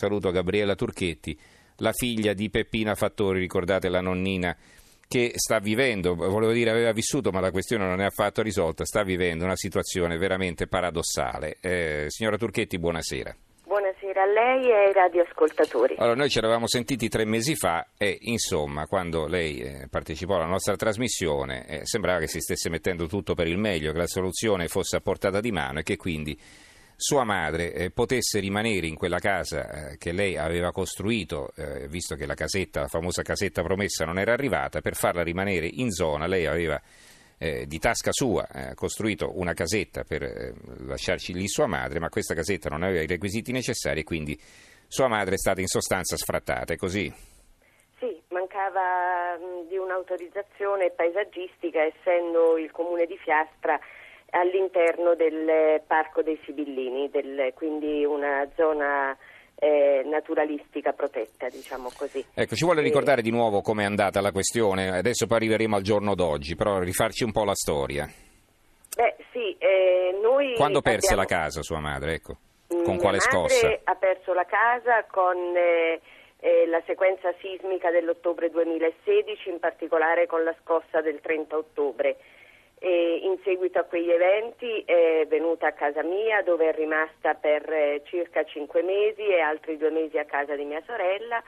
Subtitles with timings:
[0.00, 1.38] Saluto Gabriella Turchetti,
[1.76, 4.56] la figlia di Peppina Fattori, ricordate la nonnina
[5.06, 9.02] che sta vivendo, volevo dire aveva vissuto ma la questione non è affatto risolta, sta
[9.02, 11.58] vivendo una situazione veramente paradossale.
[11.60, 13.36] Eh, signora Turchetti, buonasera.
[13.66, 15.96] Buonasera a lei e ai radioascoltatori.
[15.98, 20.46] Allora, noi ci eravamo sentiti tre mesi fa e insomma, quando lei eh, partecipò alla
[20.46, 24.66] nostra trasmissione, eh, sembrava che si stesse mettendo tutto per il meglio, che la soluzione
[24.68, 26.40] fosse a portata di mano e che quindi
[27.00, 32.14] sua madre eh, potesse rimanere in quella casa eh, che lei aveva costruito, eh, visto
[32.14, 36.26] che la casetta, la famosa casetta promessa non era arrivata, per farla rimanere in zona
[36.26, 36.80] lei aveva
[37.38, 42.10] eh, di tasca sua eh, costruito una casetta per eh, lasciarci lì sua madre, ma
[42.10, 44.38] questa casetta non aveva i requisiti necessari e quindi
[44.86, 47.10] sua madre è stata in sostanza sfrattata, è così?
[47.98, 53.80] Sì, mancava mh, di un'autorizzazione paesaggistica essendo il comune di Fiastra
[54.30, 59.16] all'interno del Parco dei Sibillini, del, quindi una zona
[59.56, 62.24] eh, naturalistica protetta, diciamo così.
[62.34, 66.14] Ecco, ci vuole ricordare di nuovo com'è andata la questione, adesso poi arriveremo al giorno
[66.14, 68.08] d'oggi, però rifarci un po' la storia.
[68.96, 71.28] Beh, sì, eh, noi Quando perse abbiamo...
[71.28, 72.36] la casa sua madre, ecco?
[72.84, 73.66] Con quale scossa?
[73.66, 76.00] madre ha perso la casa con eh,
[76.38, 82.16] eh, la sequenza sismica dell'ottobre 2016, in particolare con la scossa del 30 ottobre.
[82.82, 87.70] E in seguito a quegli eventi è venuta a casa mia dove è rimasta per
[87.70, 91.42] eh, circa cinque mesi e altri due mesi a casa di mia sorella.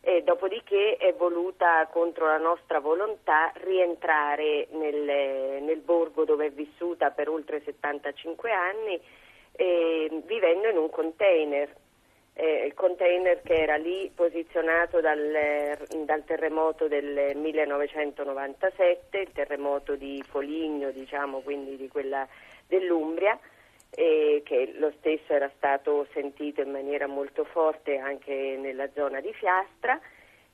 [0.00, 7.10] E dopodiché è voluta contro la nostra volontà rientrare nel, nel borgo dove è vissuta
[7.10, 9.00] per oltre 75 anni
[9.56, 11.68] eh, vivendo in un container
[12.38, 15.18] eh, il container che era lì posizionato dal,
[16.04, 22.28] dal, terremoto del 1997, il terremoto di Foligno, diciamo, quindi di quella
[22.66, 23.38] dell'Umbria,
[23.90, 29.32] eh, che lo stesso era stato sentito in maniera molto forte anche nella zona di
[29.32, 29.98] Fiastra,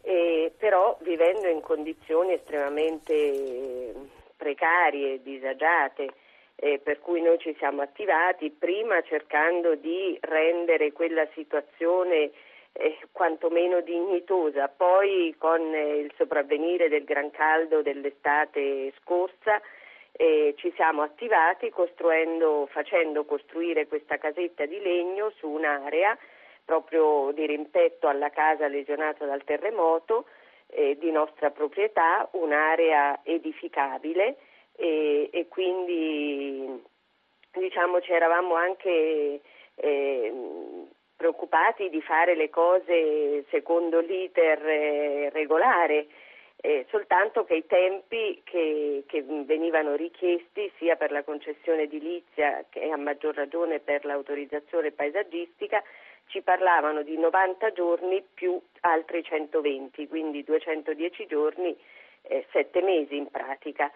[0.03, 3.93] eh, però vivendo in condizioni estremamente
[4.37, 6.13] precarie, disagiate
[6.65, 12.31] eh, per cui noi ci siamo attivati, prima cercando di rendere quella situazione
[12.75, 19.61] eh, quantomeno dignitosa, poi con eh, il sopravvenire del gran caldo dell'estate scorsa
[20.13, 26.17] eh, ci siamo attivati facendo costruire questa casetta di legno su un'area
[26.65, 30.27] proprio di rimpetto alla casa lesionata dal terremoto
[30.69, 34.37] eh, di nostra proprietà, un'area edificabile
[34.77, 36.83] e, e quindi
[37.53, 39.41] diciamo ci eravamo anche
[39.75, 40.33] eh,
[41.17, 46.07] preoccupati di fare le cose secondo l'iter eh, regolare,
[46.57, 52.91] eh, soltanto che i tempi che, che, venivano richiesti sia per la concessione edilizia che
[52.91, 55.83] a maggior ragione per l'autorizzazione paesaggistica
[56.27, 61.77] ci parlavano di 90 giorni più altri 120, quindi 210 giorni,
[62.23, 63.91] eh, 7 mesi in pratica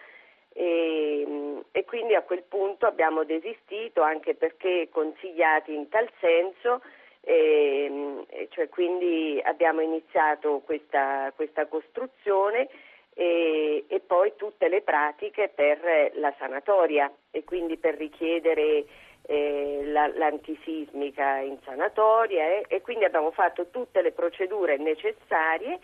[0.59, 6.81] e, e, quindi a quel punto abbiamo desistito anche perché consigliati in tal senso,
[7.21, 12.69] e, cioè quindi abbiamo iniziato questa, questa costruzione
[13.13, 18.83] e, e, poi tutte le pratiche per la sanatoria e quindi per richiedere
[19.27, 25.79] eh, la, l'antisismica in sanatoria eh, e quindi abbiamo fatto tutte le procedure necessarie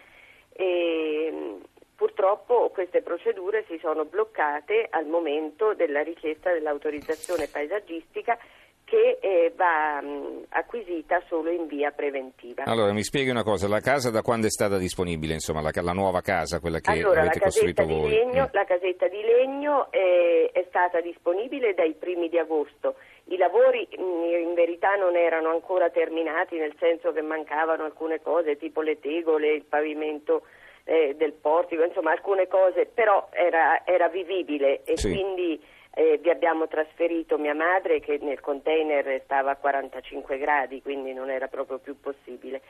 [0.51, 1.59] e,
[1.95, 8.37] Purtroppo queste procedure si sono bloccate al momento della richiesta dell'autorizzazione paesaggistica
[8.83, 12.63] che eh, va mh, acquisita solo in via preventiva.
[12.65, 15.93] Allora mi spieghi una cosa, la casa da quando è stata disponibile, insomma la, la
[15.93, 18.09] nuova casa, quella che allora, avete costruito voi?
[18.09, 18.51] Legno, mm.
[18.51, 24.01] La casetta di legno eh, è stata disponibile dai primi di agosto, i lavori mh,
[24.01, 29.53] in verità non erano ancora terminati nel senso che mancavano alcune cose tipo le tegole,
[29.53, 30.43] il pavimento
[30.85, 35.11] eh, del portico, insomma alcune cose, però era, era vivibile e sì.
[35.11, 35.61] quindi
[35.95, 41.29] eh, vi abbiamo trasferito mia madre che nel container stava a 45 gradi, quindi non
[41.29, 42.61] era proprio più possibile.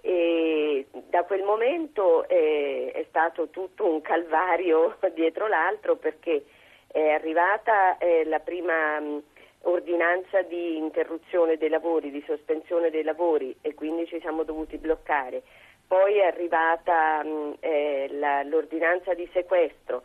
[0.00, 6.44] E da quel momento eh, è stato tutto un calvario dietro l'altro perché
[6.86, 9.22] è arrivata eh, la prima mh,
[9.62, 15.42] ordinanza di interruzione dei lavori, di sospensione dei lavori e quindi ci siamo dovuti bloccare
[15.88, 20.02] poi è arrivata mh, eh, la, l'ordinanza di sequestro,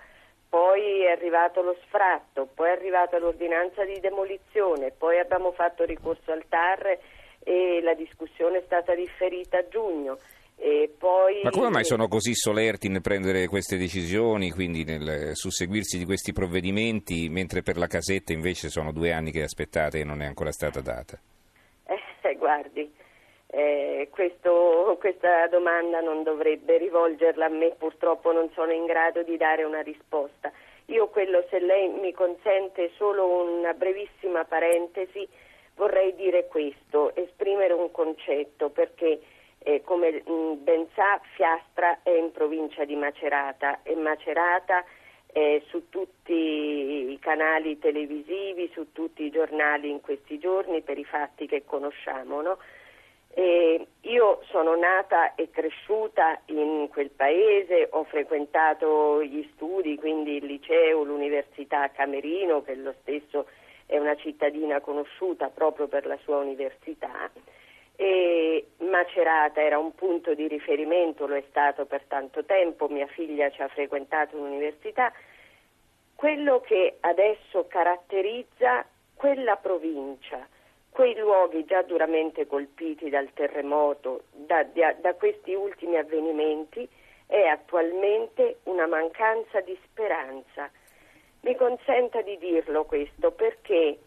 [0.48, 6.32] poi è arrivato lo sfratto, poi è arrivata l'ordinanza di demolizione, poi abbiamo fatto ricorso
[6.32, 6.98] al TAR
[7.44, 10.18] e la discussione è stata differita a giugno.
[10.98, 11.42] Poi...
[11.44, 16.32] Ma come mai sono così solerti nel prendere queste decisioni, quindi nel susseguirsi di questi
[16.32, 20.54] provvedimenti, mentre per la casetta invece sono due anni che aspettate e non è ancora
[20.54, 21.20] stata data?
[21.86, 22.90] Eh, guardi,
[23.56, 29.38] eh, questo, questa domanda non dovrebbe rivolgerla a me, purtroppo non sono in grado di
[29.38, 30.52] dare una risposta.
[30.86, 35.28] Io quello, se lei mi consente solo una brevissima parentesi,
[35.76, 39.22] vorrei dire questo, esprimere un concetto, perché
[39.60, 44.84] eh, come mh, ben sa Fiastra è in provincia di Macerata e Macerata
[45.32, 51.06] è su tutti i canali televisivi, su tutti i giornali in questi giorni per i
[51.06, 52.42] fatti che conosciamo.
[52.42, 52.58] No?
[53.36, 60.46] Eh, io sono nata e cresciuta in quel paese, ho frequentato gli studi, quindi il
[60.46, 63.48] liceo, l'università a Camerino, che lo stesso
[63.88, 67.32] è una cittadina conosciuta proprio per la sua università.
[67.96, 73.50] E Macerata era un punto di riferimento, lo è stato per tanto tempo, mia figlia
[73.50, 75.12] ci ha frequentato l'università.
[76.16, 78.86] Quello che adesso caratterizza
[79.16, 80.48] quella provincia,
[80.94, 86.88] quei luoghi già duramente colpiti dal terremoto, da, da, da questi ultimi avvenimenti,
[87.26, 90.70] è attualmente una mancanza di speranza.
[91.42, 93.98] Mi consenta di dirlo questo perché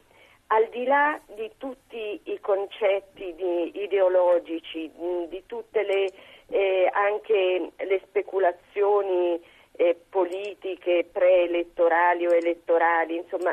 [0.48, 4.90] al di là di tutti i concetti di, ideologici,
[5.28, 6.10] di tutte le,
[6.48, 9.42] eh, anche le speculazioni
[9.72, 13.50] eh, politiche preelettorali o elettorali, insomma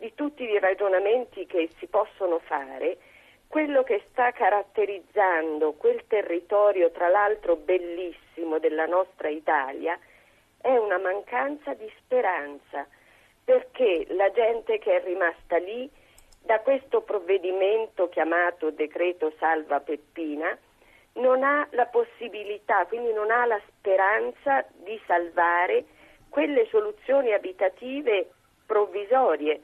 [0.00, 2.96] di tutti i ragionamenti che si possono fare,
[3.46, 9.98] quello che sta caratterizzando quel territorio, tra l'altro bellissimo, della nostra Italia,
[10.58, 12.86] è una mancanza di speranza,
[13.44, 15.88] perché la gente che è rimasta lì,
[16.42, 20.56] da questo provvedimento chiamato decreto salva Peppina,
[21.14, 25.84] non ha la possibilità, quindi non ha la speranza di salvare
[26.30, 28.30] quelle soluzioni abitative
[28.64, 29.60] provvisorie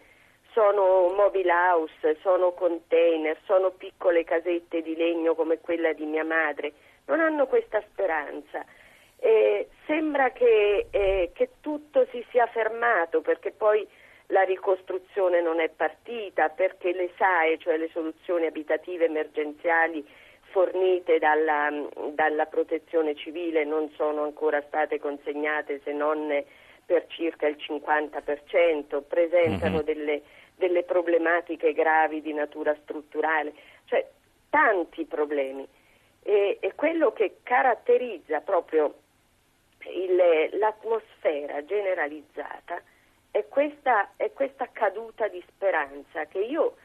[0.56, 6.72] sono mobile house, sono container, sono piccole casette di legno come quella di mia madre,
[7.04, 8.64] non hanno questa speranza.
[9.18, 13.86] Eh, sembra che, eh, che tutto si sia fermato perché poi
[14.28, 20.02] la ricostruzione non è partita, perché le SAE, cioè le soluzioni abitative emergenziali
[20.52, 21.68] fornite dalla,
[22.14, 26.42] dalla protezione civile, non sono ancora state consegnate se non
[26.86, 29.84] per circa il 50%, presentano mm-hmm.
[29.84, 30.22] delle
[30.56, 33.52] delle problematiche gravi di natura strutturale,
[33.84, 34.06] cioè
[34.50, 35.66] tanti problemi.
[36.22, 38.94] E, e quello che caratterizza proprio
[39.84, 42.82] il, l'atmosfera generalizzata
[43.30, 46.76] è questa, è questa, caduta di speranza che io,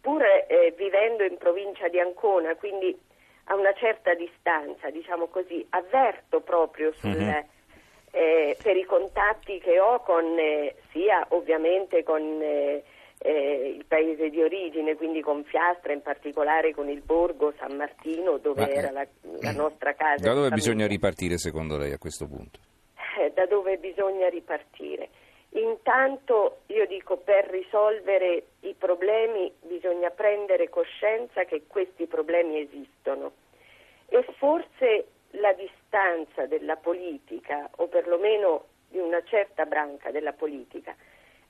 [0.00, 2.98] pur eh, vivendo in provincia di Ancona, quindi
[3.44, 7.42] a una certa distanza, diciamo così, avverto proprio sul, mm-hmm.
[8.12, 12.40] eh, per i contatti che ho con, eh, sia ovviamente con
[13.18, 17.76] eh, eh, il paese di origine, quindi con Fiastra, in particolare con il borgo San
[17.76, 19.06] Martino, dove Ma, era la,
[19.40, 20.28] la, nostra casa.
[20.28, 22.58] Da dove bisogna ripartire secondo lei a questo punto?
[23.18, 25.08] Eh, da dove bisogna ripartire?
[25.50, 33.32] Intanto io dico per risolvere i problemi bisogna prendere coscienza che questi problemi esistono
[34.08, 40.94] e forse la distanza della politica o perlomeno di una certa branca della politica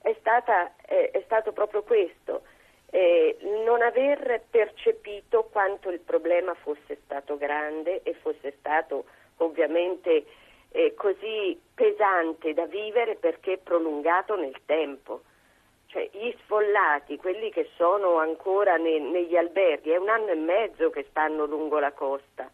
[0.04, 2.42] è, stata, eh, è stato proprio questo,
[2.90, 9.06] eh, non aver percepito quanto il problema fosse stato grande e fosse stato
[9.38, 10.26] ovviamente
[10.72, 15.22] eh, così pesante da vivere perché prolungato nel tempo.
[15.86, 20.90] Cioè, gli sfollati, quelli che sono ancora ne, negli alberghi, è un anno e mezzo
[20.90, 22.50] che stanno lungo la costa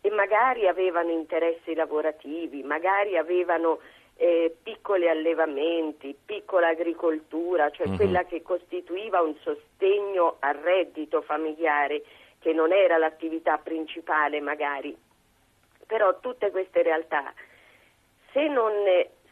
[0.00, 3.80] e magari avevano interessi lavorativi, magari avevano
[4.16, 7.96] eh, piccoli allevamenti, piccola agricoltura, cioè uh-huh.
[7.96, 12.02] quella che costituiva un sostegno al reddito familiare,
[12.38, 14.96] che non era l'attività principale magari.
[15.86, 17.32] Però tutte queste realtà,
[18.32, 18.72] se non,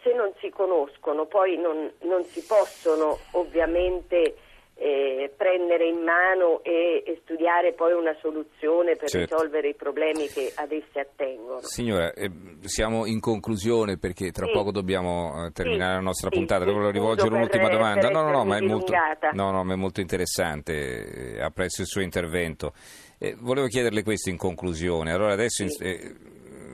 [0.02, 4.36] se non si conoscono, poi non, non si possono ovviamente
[4.76, 9.34] eh, prendere in mano e, e, studiare poi una soluzione per certo.
[9.36, 11.60] risolvere i problemi che ad esse attengono.
[11.62, 12.30] Signora, eh,
[12.62, 14.52] siamo in conclusione perché tra sì.
[14.52, 15.98] poco dobbiamo eh, terminare sì.
[15.98, 16.38] la nostra sì.
[16.38, 16.64] puntata.
[16.64, 18.10] Devo rivolgere un'ultima domanda.
[18.10, 18.92] No, no, no, ma è, molto,
[19.32, 21.34] no, no, ma è molto interessante.
[21.36, 22.72] Eh, apprezzo il suo intervento.
[23.18, 25.12] Eh, volevo chiederle questo in conclusione.
[25.12, 25.64] Allora adesso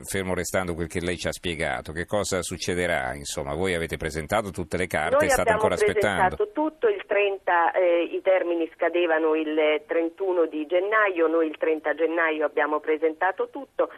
[0.03, 3.13] fermo restando quel che lei ci ha spiegato, che cosa succederà?
[3.15, 6.49] Insomma, voi avete presentato tutte le carte, Noi state ancora aspettando.
[6.51, 12.45] tutto, il 30, eh, i termini scadevano il 31 di gennaio, noi il 30 gennaio
[12.45, 13.91] abbiamo presentato tutto.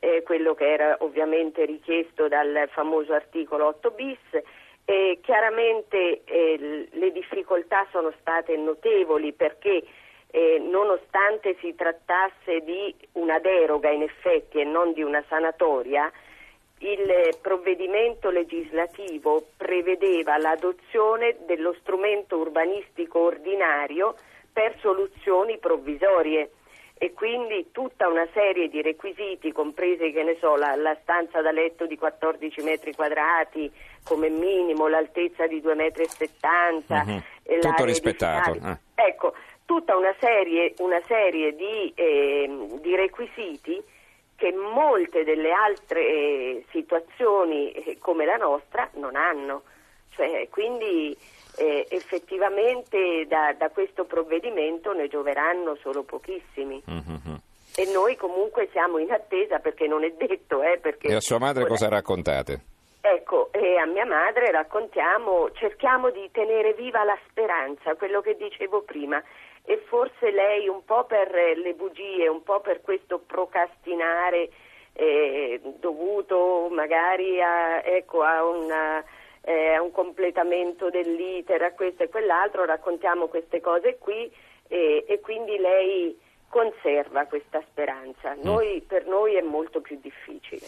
[0.00, 4.42] Eh, quello che era ovviamente richiesto dal famoso articolo 8 bis.
[4.84, 9.82] E chiaramente eh, le difficoltà sono state notevoli perché
[10.30, 16.10] eh, nonostante si trattasse di una deroga in effetti e non di una sanatoria,
[16.78, 24.14] il provvedimento legislativo prevedeva l'adozione dello strumento urbanistico ordinario
[24.52, 26.50] per soluzioni provvisorie
[27.00, 31.52] e quindi tutta una serie di requisiti, compresi che ne so, la, la stanza da
[31.52, 33.70] letto di 14 metri quadrati
[34.02, 36.04] come minimo, l'altezza di 2,70 metri.
[36.88, 37.60] Uh-huh.
[37.60, 38.52] Tutto rispettato.
[38.54, 38.78] Eh.
[38.96, 39.32] Ecco,
[39.64, 43.80] tutta una serie, una serie di, eh, di, requisiti
[44.38, 49.62] che molte delle altre eh, situazioni eh, come la nostra non hanno.
[50.10, 51.16] Cioè, quindi
[51.56, 56.80] eh, effettivamente da, da, questo provvedimento ne gioveranno solo pochissimi.
[56.88, 57.34] Mm-hmm.
[57.74, 60.62] E noi comunque siamo in attesa perché non è detto.
[60.62, 62.77] Eh, e a sua madre cosa raccontate?
[63.14, 68.82] Ecco, e a mia madre raccontiamo, cerchiamo di tenere viva la speranza, quello che dicevo
[68.82, 69.22] prima,
[69.64, 74.50] e forse lei un po' per le bugie, un po' per questo procrastinare
[74.92, 79.04] eh, dovuto magari a, ecco, a una
[79.42, 84.30] eh, a un completamento dell'iter, a questo e quell'altro, raccontiamo queste cose qui
[84.68, 86.18] e, e quindi lei
[86.50, 88.34] conserva questa speranza.
[88.34, 88.42] Mm.
[88.42, 90.66] Noi, per noi è molto più difficile.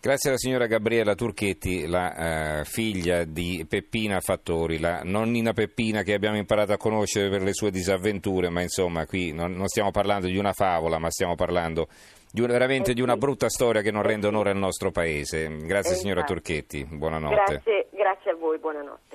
[0.00, 6.14] Grazie alla signora Gabriela Turchetti, la uh, figlia di Peppina Fattori, la nonnina Peppina che
[6.14, 10.28] abbiamo imparato a conoscere per le sue disavventure, ma insomma qui non, non stiamo parlando
[10.28, 11.88] di una favola, ma stiamo parlando
[12.30, 14.92] di una, veramente eh di una brutta storia che non eh rende onore al nostro
[14.92, 15.48] paese.
[15.48, 17.34] Grazie eh signora Turchetti, buonanotte.
[17.34, 19.07] Grazie, grazie a voi, buonanotte.